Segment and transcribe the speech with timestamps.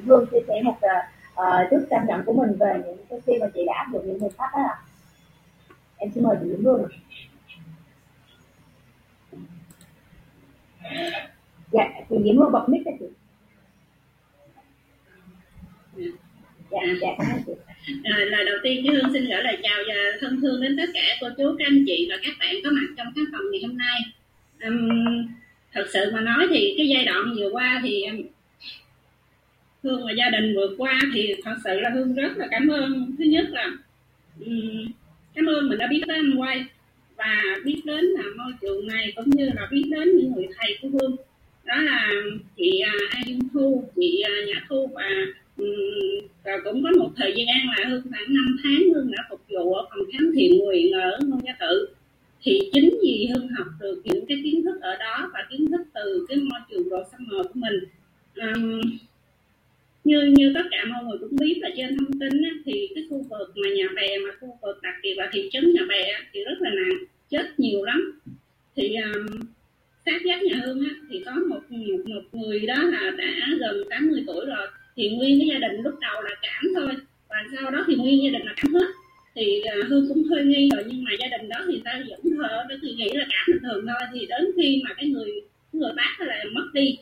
[0.00, 3.32] Diễm Hương chia sẻ một uh, chút cảm nhận của mình về những cái khi
[3.40, 4.62] mà chị đã áp dụng những phương pháp đó.
[4.62, 4.78] Ạ
[5.96, 6.88] em xin mời chị Diễm Hương
[11.72, 13.06] dạ chị Diễm Hương bật mic cho chị.
[16.70, 17.08] Dạ dạ
[18.04, 20.90] À, lời đầu tiên chị Hương xin gửi lời chào và thân thương đến tất
[20.94, 23.62] cả cô chú các anh chị và các bạn có mặt trong khán phòng ngày
[23.62, 24.00] hôm nay.
[24.64, 25.26] Um,
[25.72, 28.06] thật sự mà nói thì cái giai đoạn vừa qua thì
[29.82, 33.14] Hương và gia đình vượt qua thì thật sự là Hương rất là cảm ơn.
[33.18, 33.70] Thứ nhất là
[34.46, 34.86] um,
[35.34, 36.64] cảm ơn mình đã biết đến anh quay
[37.16, 40.78] và biết đến là môi trường này cũng như là biết đến những người thầy
[40.82, 41.16] của Hương.
[41.64, 42.10] Đó là
[42.56, 45.10] chị à, An Dung Thu chị à, Nhã Thu và
[46.44, 49.72] và cũng có một thời gian là hơn khoảng 5 tháng Hương đã phục vụ
[49.74, 51.88] ở phòng khám thiện nguyện ở ngôi gia tự
[52.42, 55.80] thì chính vì Hương học được những cái kiến thức ở đó và kiến thức
[55.94, 57.74] từ cái môi trường đồ xăm mờ của mình
[58.36, 58.80] um,
[60.40, 63.22] như tất cả mọi người cũng biết là trên thông tin á, thì cái khu
[63.30, 66.44] vực mà nhà bè mà khu vực đặc biệt là thị trấn nhà bè thì
[66.44, 66.98] rất là nặng
[67.30, 68.20] chết nhiều lắm.
[68.76, 69.26] Thì um,
[70.06, 73.84] sát giác nhà hương á, thì có một, một một người đó là đã gần
[73.90, 74.66] 80 tuổi rồi.
[74.96, 76.94] Thì nguyên cái gia đình lúc đầu là cảm thôi
[77.28, 78.86] và sau đó thì nguyên gia đình là cảm hết.
[79.34, 82.20] Thì uh, hương cũng hơi nghi rồi nhưng mà gia đình đó thì ta vẫn
[82.38, 84.08] thờ đó thì nghĩ là cảm bình thường thôi.
[84.14, 85.30] Thì đến khi mà cái người
[85.72, 86.98] người bác là mất đi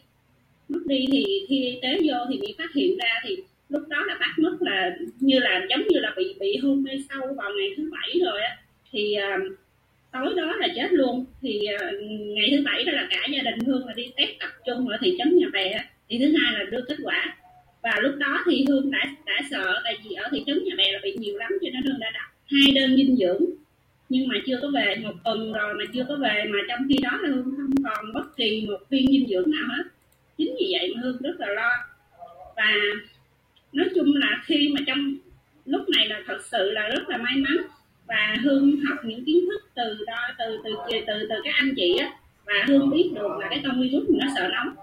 [0.68, 3.36] lúc đi thì khi y tế vô thì bị phát hiện ra thì
[3.68, 6.92] lúc đó là bác mất là như là giống như là bị bị hôn mê
[7.08, 8.56] sâu vào ngày thứ bảy rồi á.
[8.92, 9.58] Thì uh,
[10.12, 11.24] tối đó là chết luôn.
[11.42, 11.94] Thì uh,
[12.36, 14.96] ngày thứ bảy đó là cả gia đình hương là đi test tập trung ở
[15.00, 17.36] thị trấn nhà bè thì thứ hai là đưa kết quả.
[17.82, 20.92] Và lúc đó thì hương đã đã sợ tại vì ở thị trấn nhà bè
[20.92, 23.44] là bị nhiều lắm cho nên hương đã đặt hai đơn dinh dưỡng.
[24.08, 26.96] Nhưng mà chưa có về một tuần rồi mà chưa có về mà trong khi
[27.02, 29.82] đó là hương không còn bất kỳ một viên dinh dưỡng nào hết
[30.38, 31.70] chính vì vậy mà hương rất là lo.
[32.56, 32.72] Và
[33.72, 35.14] nói chung là khi mà trong
[35.64, 37.56] lúc này là thật sự là rất là may mắn.
[38.06, 41.72] Và hương học những kiến thức từ đó từ từ từ từ, từ các anh
[41.76, 42.10] chị á.
[42.44, 44.74] Và hương biết được là cái con virus nó sợ nóng.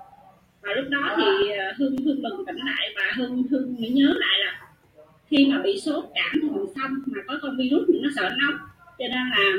[0.62, 4.14] Và lúc đó thì ờ, hương hương bừng tỉnh lại và hương hương mới nhớ
[4.16, 4.62] lại là
[5.28, 8.30] khi mà bị sốt cảm thì mình xong mà có con virus thì nó sợ
[8.38, 8.58] nóng.
[9.00, 9.54] Cho nên là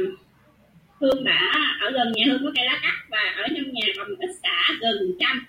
[1.01, 4.09] hương đã ở gần nhà hương có cây lá cắt và ở trong nhà còn
[4.19, 5.47] ít xả gần trăm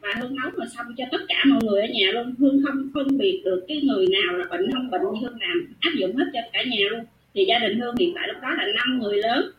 [0.00, 2.34] và hương nấu mà xong cho tất cả mọi người ở nhà luôn.
[2.38, 5.90] Hương không phân biệt được cái người nào là bệnh không bệnh hương làm áp
[5.94, 7.04] dụng hết cho cả nhà luôn.
[7.34, 9.50] Thì gia đình hương hiện tại lúc đó là năm người lớn.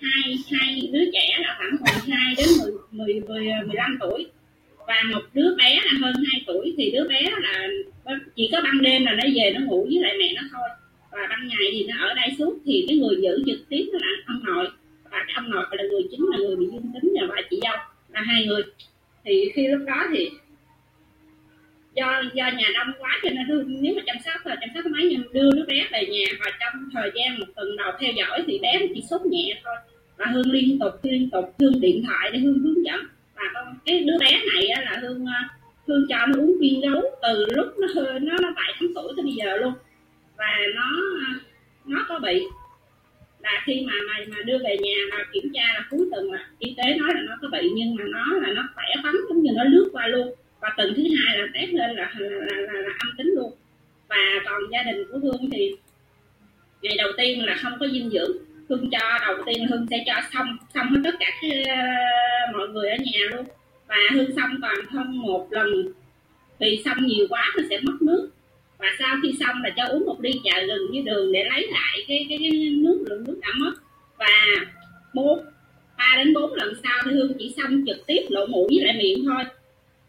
[0.00, 4.26] Hai hai đứa trẻ là khoảng 12 đến 10, 10, 10 15 tuổi.
[4.86, 6.74] Và một đứa bé là hơn 2 tuổi.
[6.78, 7.68] Thì đứa bé là
[8.36, 10.68] chỉ có ban đêm là nó về nó ngủ với lại mẹ nó thôi.
[11.12, 12.58] Và ban ngày thì nó ở đây suốt.
[12.66, 14.68] Thì cái người giữ trực tiếp là ông nội.
[15.10, 17.76] Và ông nội là người chính là người bị dương tính và chị dâu
[18.12, 18.62] là hai người
[19.26, 20.30] thì khi lúc đó thì
[21.94, 25.06] do do nhà đông quá cho nên nếu mà chăm sóc là chăm sóc máy
[25.10, 28.42] nhưng đưa đứa bé về nhà và trong thời gian một tuần đầu theo dõi
[28.46, 29.76] thì bé chỉ sốt nhẹ thôi
[30.16, 33.00] và hương liên tục liên tục hương điện thoại để hương hướng dẫn.
[33.34, 35.48] Và con cái đứa bé này là hương à,
[35.86, 39.24] hương cho nó uống viên gấu từ lúc nó nó nó bảy tháng tuổi tới
[39.24, 39.72] bây giờ luôn.
[40.36, 40.90] Và nó
[41.26, 41.30] à,
[41.84, 42.42] nó có bị
[43.46, 46.46] là khi mà mà mà đưa về nhà mà kiểm tra là cuối tuần là
[46.58, 49.42] y tế nói là nó có bị nhưng mà nó là nó khỏe bắn giống
[49.42, 50.34] như nó lướt qua luôn.
[50.60, 53.52] Và tuần thứ hai là test lên là là, là, là, là âm tính luôn.
[54.08, 55.74] Và còn gia đình của hương thì
[56.82, 58.32] ngày đầu tiên là không có dinh dưỡng.
[58.68, 62.68] Hương cho đầu tiên hương sẽ cho xong xong hết tất cả cái, uh, mọi
[62.68, 63.46] người ở nhà luôn.
[63.88, 65.68] Và hương xong toàn không một lần.
[66.60, 68.30] Vì xong nhiều quá nó sẽ mất nước
[68.78, 71.66] và sau khi xong là cho uống một ly trà gừng với đường để lấy
[71.72, 73.72] lại cái cái, cái nước lượng nước đã mất.
[74.18, 74.64] Và
[75.14, 75.44] bốn
[75.98, 78.96] ba đến bốn lần sau thì hương chỉ xong trực tiếp lộ mũi với lại
[78.98, 79.44] miệng thôi.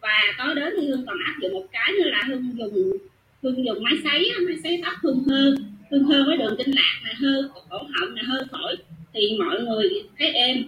[0.02, 2.98] Và có đến thì hương còn áp dụng một cái nữa là hương dùng
[3.44, 5.56] hương dùng máy sấy máy sấy tóc hương hơ.
[5.92, 8.76] Hương hơ với đường kinh lạc là hơ cổ họng là hơ phổi.
[9.14, 10.64] Thì mọi người thấy êm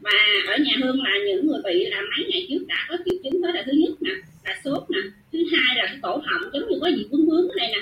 [0.00, 0.10] và
[0.48, 3.42] ở nhà hương là những người bị là mấy ngày trước đã có triệu chứng
[3.42, 4.10] đó là thứ nhất nè
[4.44, 4.98] là sốt nè
[5.32, 7.80] thứ hai là cái cổ họng giống như có gì vướng vướng ở đây nè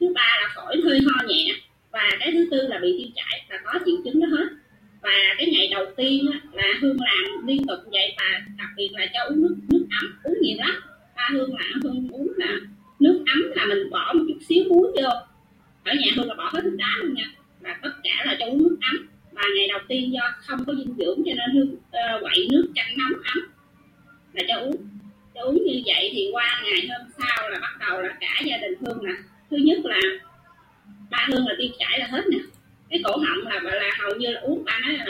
[0.00, 1.54] thứ ba là phổi hơi ho nhẹ
[1.90, 4.46] và cái thứ tư là bị tiêu chảy là có triệu chứng đó hết
[5.02, 8.88] và cái ngày đầu tiên á, là hương làm liên tục vậy và đặc biệt
[8.92, 10.80] là cho uống nước nước ấm uống nhiều lắm
[11.16, 12.56] ba hương là hương uống là
[13.00, 15.08] nước ấm là mình bỏ một chút xíu muối vô
[15.84, 17.24] ở nhà hương là bỏ hết thức đá luôn nha
[17.60, 20.74] và tất cả là cho uống nước ấm và ngày đầu tiên do không có
[20.74, 23.38] dinh dưỡng cho nên hương uh, quậy nước chanh nóng ấm
[24.32, 24.76] là cho uống
[25.34, 28.56] cho uống như vậy thì qua ngày hôm sau là bắt đầu là cả gia
[28.56, 29.12] đình hương nè.
[29.50, 30.00] Thứ nhất là
[31.10, 32.38] ba hương là tiêu chảy là hết nè.
[32.90, 35.06] Cái cổ họng là là hầu như là uống ba nói là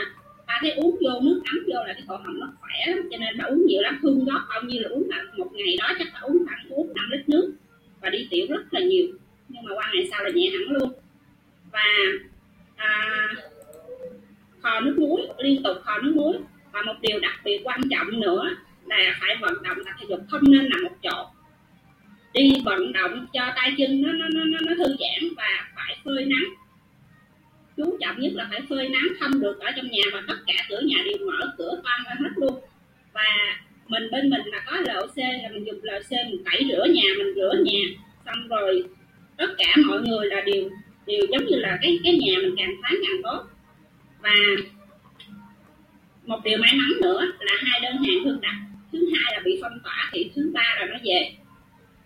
[0.46, 3.16] ba thấy uống vô nước ấm vô là cái cổ họng nó khỏe lắm cho
[3.16, 3.98] nên ba uống nhiều lắm.
[4.02, 6.94] Hương đó bao nhiêu là uống là một ngày đó chắc là uống khoảng bốn
[6.94, 7.54] năm lít nước
[8.00, 9.06] và đi tiểu rất là nhiều.
[9.48, 10.92] Nhưng mà qua ngày sau là nhẹ hẳn luôn.
[11.72, 11.84] Và
[12.76, 13.28] à,
[14.72, 16.34] kho nước muối, liên tục kho nước muối.
[16.72, 18.50] Và một điều đặc biệt quan trọng nữa
[18.86, 21.26] là phải vận động tập thể dục không nên nằm một chỗ.
[22.32, 26.24] Đi vận động cho tay chân nó nó nó nó thư giãn và phải phơi
[26.24, 26.44] nắng.
[27.76, 30.54] Chú trọng nhất là phải phơi nắng không được ở trong nhà và tất cả
[30.68, 32.54] cửa nhà đều mở cửa quang ra hết luôn.
[33.12, 33.58] Và
[33.88, 37.34] mình bên mình là có LC là mình dùng LC mình tẩy rửa nhà, mình
[37.34, 37.80] rửa nhà.
[38.26, 38.84] Xong rồi
[39.36, 40.70] tất cả mọi người là đều
[41.06, 43.51] đều giống như là cái cái nhà mình càng thoáng càng tốt
[44.22, 44.30] và
[46.26, 48.54] một điều may mắn nữa là hai đơn hàng hương đặt.
[48.92, 51.30] Thứ hai là bị phong tỏa thì thứ ba là nó về.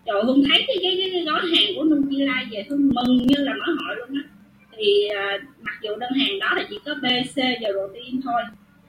[0.05, 3.17] Rồi hương thấy cái cái, cái gói hàng của nung chi lai về hương mừng
[3.17, 4.29] như là nói hội luôn á.
[4.77, 8.41] Thì uh, mặc dù đơn hàng đó là chỉ có bc và protein thôi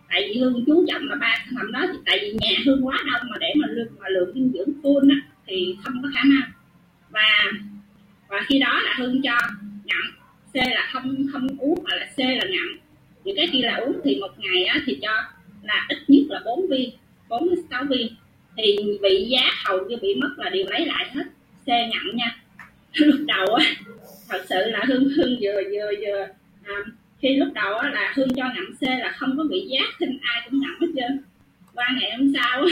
[0.08, 2.86] tại vì hương chú trọng là ba sản phẩm đó thì tại vì nhà hương
[2.86, 5.16] quá đông mà để mà lượng mà lượng dinh dưỡng full á
[5.46, 6.50] thì không có khả năng.
[7.10, 7.52] Và
[8.28, 9.38] và khi đó là hương cho
[9.84, 10.04] ngậm
[10.52, 12.78] C là không không uống mà là C là ngậm
[13.28, 15.12] những cái khi là uống thì một ngày á, thì cho
[15.62, 16.90] là ít nhất là 4 viên
[17.28, 18.08] 4 đến 6 viên.
[18.56, 21.25] Thì bị giá hầu như bị mất là đều lấy lại hết
[21.66, 22.36] xe ngậm nha.
[22.92, 23.64] Lúc đầu á
[24.28, 26.26] thật sự là hương hương vừa vừa vừa.
[26.64, 26.75] À,
[27.22, 30.19] khi lúc đầu á, là hương cho ngậm xe là không có bị giá xin
[30.22, 31.22] ai cũng ngậm hết trơn.
[31.74, 32.66] Qua ngày hôm sau á,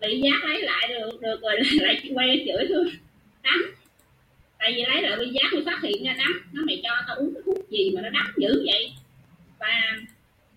[0.00, 2.88] bị giá lấy lại được được rồi lại quay chửi hương
[3.42, 3.62] đắng
[4.58, 7.16] tại vì lấy lại bị giá mới phát hiện ra đắng nó mày cho tao
[7.16, 8.92] uống cái thuốc gì mà nó đắng dữ vậy?
[9.62, 9.96] Và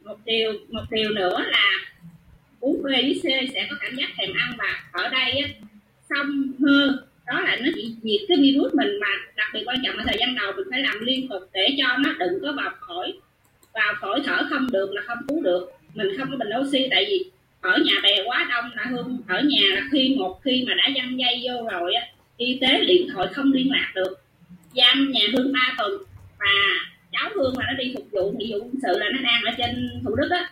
[0.03, 1.79] một điều một điều nữa là
[2.59, 5.49] uống B với C sẽ có cảm giác thèm ăn và ở đây á,
[6.09, 6.97] xong hơn
[7.27, 10.17] đó là nó chỉ diệt cái virus mình mà đặc biệt quan trọng ở thời
[10.19, 13.13] gian đầu mình phải làm liên tục để cho nó đừng có vào phổi.
[13.73, 17.05] Vào phổi thở không được là không cứu được mình không có bình oxy tại
[17.09, 17.25] vì
[17.61, 20.89] ở nhà bè quá đông là hương ở nhà là khi một khi mà đã
[20.95, 22.07] dăng dây vô rồi á
[22.37, 24.15] y tế điện thoại không liên lạc được.
[24.75, 25.91] Giam nhà hương ba tuần
[26.39, 26.45] và
[27.15, 29.51] cháu hương là nó đi phục vụ nghĩa vụ quân sự là nó đang ở
[29.57, 30.49] trên thủ đức á.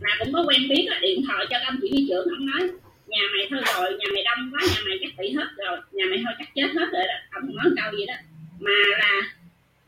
[0.00, 2.68] Là cũng có quen biết là điện thoại cho công chỉ huy trưởng không nói
[3.06, 6.04] nhà mày thôi rồi nhà mày đông quá nhà mày chắc bị hết rồi nhà
[6.10, 7.14] mày thôi chắc chết hết rồi đó.
[7.30, 8.14] Không nói câu gì đó.
[8.60, 9.22] Mà là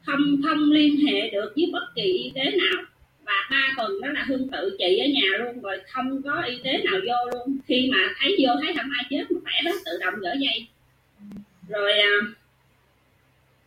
[0.06, 2.84] không không liên hệ được với bất kỳ y tế nào.
[3.24, 6.58] Và ba tuần đó là hương tự trị ở nhà luôn rồi không có y
[6.64, 7.58] tế nào vô luôn.
[7.68, 10.66] Khi mà thấy vô thấy không ai chết mà khỏe hết tự động gỡ dây.
[11.68, 12.12] Rồi à,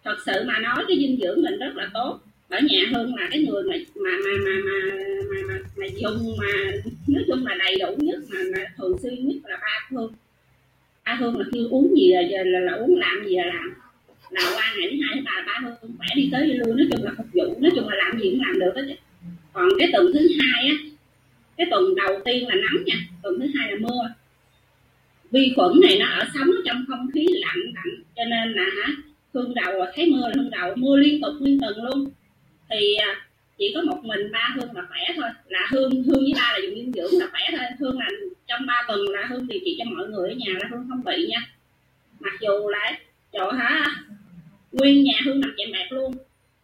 [0.04, 2.20] thật sự mà nói cái dinh dưỡng mình rất là tốt.
[2.50, 4.78] Ở nhà hơn là cái người mà mà mà mà mà
[5.30, 6.72] mà, mà, mà dùng mà
[7.08, 10.14] nói chung là đầy đủ nhất mà, mà thường xuyên nhất là ba hương
[11.06, 13.74] ba hương là kêu uống gì là là, là, là uống làm gì là làm.
[14.30, 16.88] Là qua ngày thứ hai thứ ba ba hương khỏe đi tới đi lui nói
[16.92, 18.96] chung là phục vụ nói chung là làm gì cũng làm được hết
[19.54, 20.76] còn cái tuần thứ hai á
[21.58, 24.14] cái tuần đầu tiên là nắng nha tuần thứ hai là mưa.
[25.32, 28.94] Vi khuẩn này nó ở sống trong không khí lạnh lạnh cho nên là hả
[29.34, 32.10] hương đầu à, thấy mưa là hương đầu mưa liên tục liên tuần luôn.
[32.70, 33.28] Thì à,
[33.58, 35.30] chỉ có một mình ba hương là khỏe thôi.
[35.48, 37.68] Là hương hương với ba là dùng dinh dưỡng là khỏe thôi.
[37.80, 38.08] Hương là
[38.48, 41.04] trong ba tuần là hương điều trị cho mọi người ở nhà là hương không
[41.06, 41.48] bị nha.
[42.20, 42.98] Mặc dù là,
[43.34, 43.86] chỗ hả,
[44.72, 46.14] nguyên nhà hương nằm chạy bạc luôn.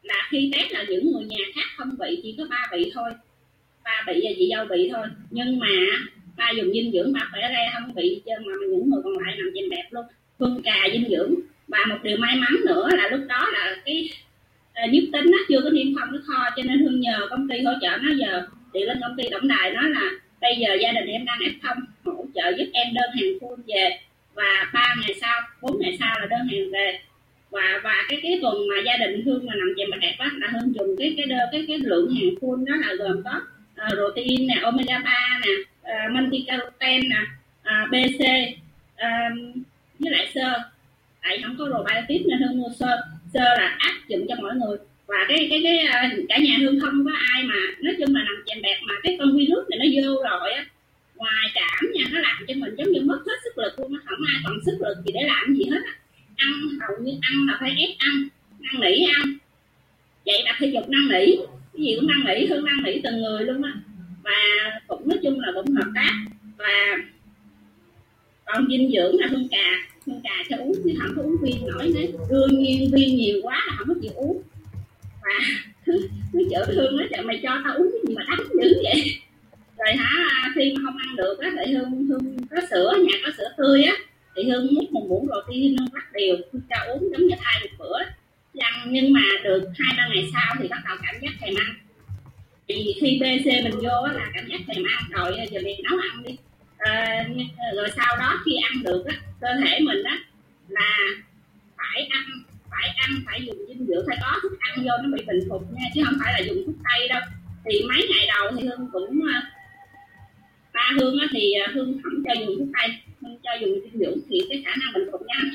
[0.03, 3.09] Là khi test là những người nhà khác không bị, chỉ có ba bị thôi.
[3.83, 5.07] Ba bị và chị dâu bị thôi.
[5.29, 5.67] Nhưng mà,
[6.37, 9.35] ba dùng dinh dưỡng ba khỏe ra không bị chứ mà những người còn lại
[9.37, 10.05] nằm trên đẹp luôn
[10.39, 11.35] hương cà dinh dưỡng.
[11.67, 14.09] Và một điều may mắn nữa là lúc đó là cái
[14.73, 17.27] ờ, uh, nhất tính nó chưa có niêm phong cái kho cho nên hương nhờ
[17.29, 18.41] công ty hỗ trợ nó giờ.
[18.73, 21.53] Điện lên công ty tổng đài nó là bây giờ gia đình em đang f
[21.63, 23.97] không hỗ trợ giúp em đơn hàng full về.
[24.33, 26.99] Và ba ngày sau bốn ngày sau là đơn hàng về.
[27.51, 30.29] Và và cái cái tuần mà gia đình hương mà nằm chèm bạc đẹp á
[30.37, 33.41] là hương dùng cái cái đơn cái cái lượng hàng full đó là gồm có
[33.87, 35.51] uh, protein nè omega 3 nè
[35.83, 36.45] ờ, uh, multi
[37.09, 37.21] nè
[37.61, 38.21] uh, bc
[38.93, 39.55] uh,
[39.99, 40.53] với lại sơ.
[41.21, 43.01] Tại không có probiotic nên hương mua sơ.
[43.33, 44.77] Sơ là áp dụng cho mọi người.
[45.07, 48.23] Và cái cái cái à, cả nhà hương không có ai mà, nói chung là
[48.23, 50.65] nằm chèn bẹt mà cái con virus này nó vô rồi á.
[51.15, 53.99] Ngoài cảm nha nó làm cho mình giống như mất hết sức lực luôn nó
[54.05, 55.93] không ai còn sức lực gì để làm gì hết á.
[56.35, 56.49] Ăn
[56.81, 58.27] hầu như ăn là phải ép ăn,
[58.59, 59.37] năn nỉ ăn.
[60.25, 61.35] Vậy tập thể dục năn nỉ.
[61.73, 63.73] Cái gì cũng năn nỉ, hơn năn nỉ từng người luôn á.
[64.23, 64.39] Và
[64.87, 66.13] cũng nói chung là cũng hợp tác.
[66.57, 66.97] Và
[68.53, 69.71] còn dinh dưỡng là hương cà.
[70.05, 72.25] Hương cà cho uống, chứ không có uống viên nổi nữa.
[72.29, 74.41] Đương nhiên, viên nhiều quá là không có chịu uống.
[75.23, 75.45] Và
[76.33, 78.81] cứ chữa thương hương nói trời, mày cho tao uống cái gì mà đắng dữ
[78.83, 79.03] vậy?
[79.77, 80.09] Rồi hả,
[80.55, 83.83] khi mà không ăn được á, thì hương hương có sữa, nhà có sữa tươi
[83.83, 83.93] á,
[84.35, 87.61] thì hương múc một muỗng protein hương bắt đều, hương cho uống giống như thay
[87.61, 87.99] một bữa.
[88.59, 91.75] Ăn nhưng mà được hai, ba ngày sau thì bắt đầu cảm giác thèm ăn.
[92.67, 95.03] Thì khi bc mình vô là cảm giác thèm ăn.
[95.09, 96.35] Rồi giờ mình nấu ăn đi
[96.79, 97.25] à,
[97.75, 100.17] rồi sau đó khi ăn được á cơ thể mình á
[100.67, 100.95] là
[101.77, 102.23] phải ăn
[102.71, 105.61] phải ăn phải dùng dinh dưỡng phải có thức ăn vô nó bị bình phục
[105.73, 107.21] nha chứ không phải là dùng thuốc tây đâu.
[107.65, 109.39] Thì mấy ngày đầu thì hương cũng ờ,
[110.73, 112.89] ba hương á thì ờ, hương không cho dùng thuốc tây
[113.21, 115.49] hương cho dùng dinh dưỡng thì cái khả năng bình phục nhanh.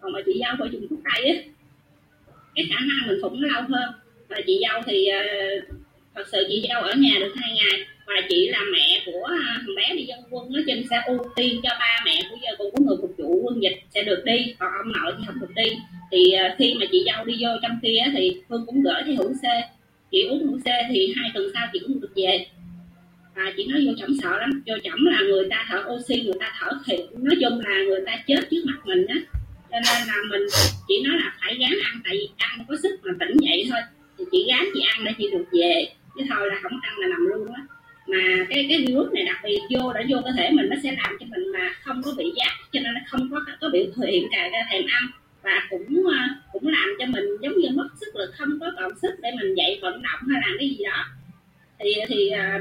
[0.00, 1.36] Còn mà chị dâu phải dùng thuốc tây á
[2.54, 3.92] cái khả năng bình phục nó lâu hơn.
[4.28, 5.22] Và chị dâu thì ờ,
[6.14, 9.74] thật sự chị dâu ở nhà được hai ngày và chị là mẹ của thằng
[9.76, 10.18] bé đi dân
[10.54, 13.14] nói chung trên sẽ ưu tiên cho ba mẹ của giờ cùng của người phục
[13.18, 15.68] vụ quân dịch sẽ được đi, còn ông nội thì không được đi.
[16.10, 19.12] Thì ờ, khi mà chị dâu đi vô trong kia thì phương cũng gửi cho
[19.18, 19.44] hữu c,
[20.10, 22.46] chị uống hữu c thì hai tuần sau chị cũng được về.
[23.34, 26.38] Và chị nói vô chổng sợ lắm, vô chổng là người ta thở oxy, người
[26.40, 29.16] ta thở thì nói chung là người ta chết trước mặt mình á,
[29.70, 30.42] cho nên là mình
[30.88, 33.80] chỉ nói là phải gán ăn, tại vì ăn có sức mà tỉnh dậy thôi.
[34.18, 37.06] Thì chị gán chị ăn để chị được về, chứ thôi là không ăn là
[37.06, 37.62] nằm luôn á
[38.06, 40.92] mà cái cái virus này đặc biệt vô đã vô cơ thể mình, nó sẽ
[41.02, 43.84] làm cho mình mà không có bị giác, cho nên nó không có có biểu
[44.06, 45.04] hiện cả thèm ăn.
[45.42, 46.18] Và cũng ờ,
[46.52, 49.54] cũng làm cho mình giống như mất sức lực, không có còn sức để mình
[49.54, 51.04] dậy vận động hay làm cái gì đó.
[51.78, 52.58] Thì thì ờ,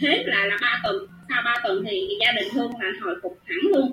[0.00, 0.96] thế là là ba tuần.
[1.28, 3.90] Sau ba tuần thì gia đình hương là hồi phục hẳn luôn.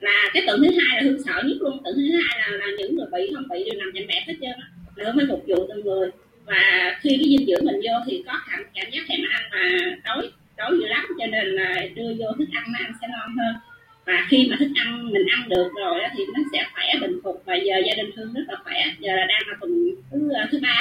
[0.00, 1.80] Là cái tuần thứ hai là hương sợ nhất luôn.
[1.84, 4.34] Tuần thứ hai là là những người bị, không bị đều nằm trên bẹp hết
[4.40, 4.68] trơn á.
[4.96, 6.10] Là hương phải phục vụ từng người
[6.46, 9.60] và khi cái dinh dưỡng mình vô thì có cảm, cảm giác thèm ăn và
[10.04, 13.36] đói đói dữ lắm cho nên là đưa vô thức ăn nó ăn sẽ ngon
[13.38, 13.54] hơn.
[14.06, 17.42] Và khi mà thức ăn mình ăn được rồi thì nó sẽ khỏe bình phục
[17.46, 18.84] và giờ gia đình thương rất là khỏe.
[18.98, 20.76] Giờ là đang là tuần thứ à, thứ ba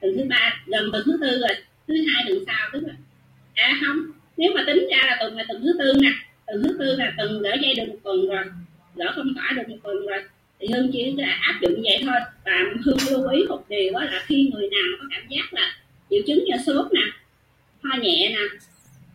[0.00, 1.56] tuần thứ ba gần tuần thứ tư rồi
[1.88, 2.94] thứ hai tuần sau tức là
[3.54, 3.96] à không
[4.36, 6.10] nếu mà tính ra là tuần là tuần thứ tư nè
[6.46, 8.44] tuần thứ tư là tuần gỡ dây được một tuần rồi
[8.96, 10.18] gỡ không tỏa được một tuần rồi
[10.60, 12.20] thì hương chỉ là áp dụng vậy thôi.
[12.44, 12.52] Và
[12.84, 15.74] hương lưu ý một điều đó là khi người nào có cảm giác là
[16.10, 17.02] triệu chứng như sốt nè
[17.82, 18.58] ho nhẹ nè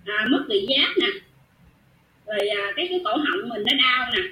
[0.05, 1.07] à, mất vị giác nè
[2.27, 4.23] rồi à, cái cái cổ họng mình nó đau nè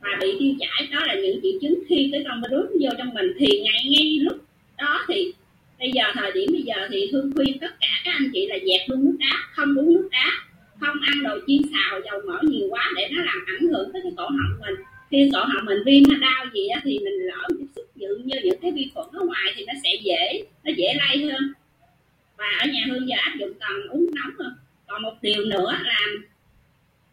[0.00, 3.14] và bị tiêu chảy đó là những triệu chứng khi cái con virus vô trong
[3.14, 4.36] mình thì ngay ngay lúc
[4.78, 5.32] đó thì
[5.78, 8.56] bây giờ thời điểm bây giờ thì hương khuyên tất cả các anh chị là
[8.58, 10.30] dẹp luôn nước đá không uống nước đá
[10.80, 14.02] không ăn đồ chiên xào dầu mỡ nhiều quá để nó làm ảnh hưởng tới
[14.02, 14.74] cái cổ họng mình
[15.10, 18.08] khi cổ họng mình viêm hay đau gì á, thì mình lỡ tiếp xúc dự
[18.24, 21.52] như những cái vi khuẩn ở ngoài thì nó sẽ dễ nó dễ lây hơn.
[22.36, 24.48] Và ở nhà hương giờ áp dụng toàn uống nóng thôi
[24.86, 26.00] còn một điều nữa là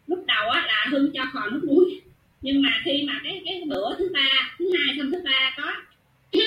[0.06, 2.00] lúc đầu á, là hương cho khò nước muối.
[2.42, 5.72] Nhưng mà khi mà cái cái bữa thứ ba thứ hai xong thứ ba có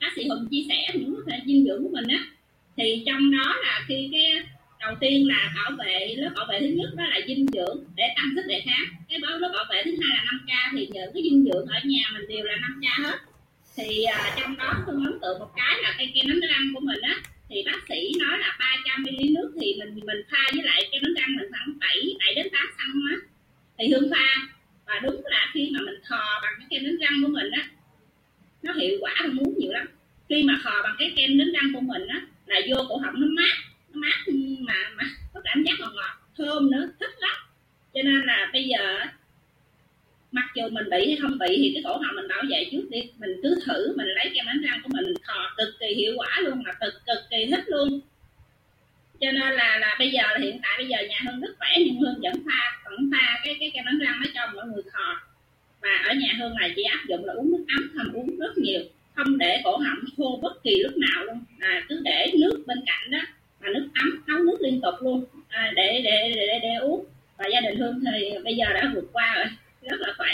[0.00, 2.24] bác sĩ hùng chia sẻ những cái dinh dưỡng của mình á
[2.76, 4.42] thì trong đó là khi cái
[4.80, 8.04] đầu tiên là bảo vệ lớp bảo vệ thứ nhất đó là dinh dưỡng để
[8.16, 8.84] tăng sức đề kháng.
[9.08, 11.66] Cái báo lớp bảo vệ thứ hai là 5 k thì những cái dinh dưỡng
[11.66, 13.18] ở nhà mình đều là 5 k hết.
[13.76, 16.80] Thì uh, trong đó tôi ấn tượng một cái là cây kem đánh răng của
[16.80, 17.14] mình á
[17.48, 21.02] thì bác sĩ nói là 300 ml nước thì mình mình pha với lại kem
[21.02, 23.16] đánh răng mình khoảng 7 7 đến 8 xăng á.
[23.78, 24.26] Thì hương pha
[24.86, 27.68] và đúng là khi mà mình khò bằng cái kem đánh răng của mình á
[28.62, 29.86] nó hiệu quả hơn muốn nhiều lắm.
[30.28, 33.20] Khi mà khò bằng cái kem đánh răng của mình á là vô cổ họng
[33.20, 35.04] nó mát nó mát ừ, mà mà
[35.34, 37.36] có cảm giác ngọt ngọt thơm nữa thích lắm.
[37.94, 38.98] Cho nên là bây giờ
[40.32, 42.86] mặc dù mình bị hay không bị thì cái cổ họng mình bảo vệ trước
[42.90, 43.00] đi.
[43.18, 46.40] Mình cứ thử mình lấy kem đánh răng của mình thò cực kỳ hiệu quả
[46.40, 48.00] luôn mà cực cực kỳ thích luôn.
[49.20, 51.68] Cho nên là là bây giờ là hiện tại bây giờ nhà hương rất khỏe
[51.78, 54.82] nhưng hương vẫn pha vẫn pha cái cái kem đánh răng nó cho mọi người
[54.92, 55.20] thò.
[55.80, 58.58] Và ở nhà hương này chỉ áp dụng là uống nước ấm không uống rất
[58.58, 58.80] nhiều
[59.14, 61.44] không để cổ họng khô bất kỳ lúc nào luôn.
[61.60, 63.18] À, cứ để nước bên cạnh đó
[63.60, 65.24] mà nước ấm nấu nước liên tục luôn.
[65.48, 67.04] À, để, để, để, để để uống.
[67.38, 69.46] Và gia đình hương thì bây giờ đã vượt qua rồi.
[69.82, 70.32] Rất là khỏe.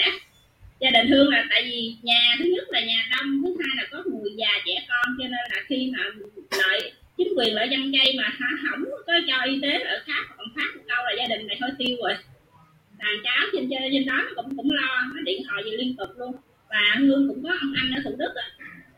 [0.80, 3.85] Gia đình hương là tại vì nhà thứ nhất là nhà đông thứ hai là
[3.90, 6.04] có người già trẻ con cho nên là khi mà
[6.59, 10.23] lợi chính quyền lợi dân dây mà hả hỏng có cho y tế ở khác
[10.37, 12.14] còn phát một câu là gia đình này thôi tiêu rồi.
[12.99, 16.33] Đàn cháu trên trên đó cũng cũng lo nó điện thoại gì liên tục luôn.
[16.71, 18.42] Và hương cũng có ông anh ở thủ đức đó,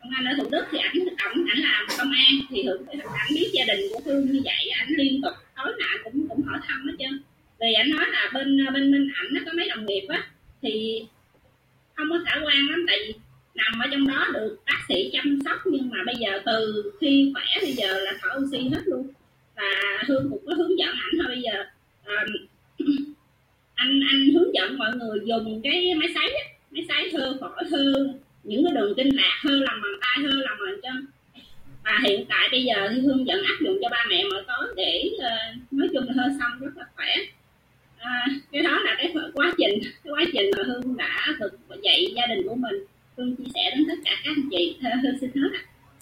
[0.09, 2.47] công anh ở thủ đức thì ảnh ảnh ảnh làm công an.
[2.51, 5.97] Thì hưởng ảnh biết gia đình của hương như vậy ảnh liên tục tối nào
[6.05, 7.23] cũng cũng hỏi thăm hết trơn.
[7.61, 10.27] Vì ảnh nói là bên bên bên ảnh nó có mấy đồng nghiệp á
[10.63, 11.03] thì
[11.95, 13.15] không có khả quan lắm tại vì
[13.55, 17.33] nằm ở trong đó được bác sĩ chăm sóc nhưng mà bây giờ từ khi
[17.35, 19.09] khỏe bây giờ là thở oxy hết luôn.
[19.57, 21.65] Và hương cũng có hướng dẫn ảnh thôi bây giờ
[22.07, 22.47] um,
[23.75, 27.65] anh anh hướng dẫn mọi người dùng cái máy sấy á, máy sấy thơ khỏi
[27.71, 31.07] thương những cái đường kinh lạc hơn lòng bàn tay hơn lòng bàn chân.
[31.85, 34.75] Và hiện tại bây giờ thì hương vẫn áp dụng cho ba mẹ mỗi tối
[34.77, 37.15] để uh, nói chung là hơi xong rất là khỏe.
[37.99, 41.53] À, cái đó là cái quá trình cái quá trình mà hương đã thực
[41.83, 42.75] dạy gia đình của mình.
[43.17, 44.77] Hương chia sẻ đến tất cả các anh chị.
[45.03, 45.63] Hương xin hết ạ.